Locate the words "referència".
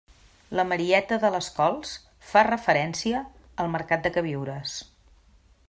2.47-3.21